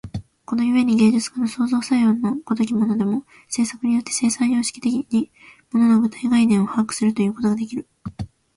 [0.45, 5.31] この故に芸術家の創造作用の如きものでも、制作によって生産様式的に
[5.71, 7.87] 物の具体概念を把握するということができる。